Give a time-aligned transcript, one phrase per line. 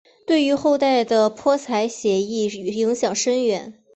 [0.25, 3.77] 对于后代的泼彩写意影响深远。